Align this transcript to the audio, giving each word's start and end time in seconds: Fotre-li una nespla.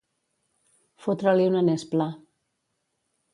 Fotre-li 1.05 1.45
una 1.51 1.61
nespla. 1.67 2.09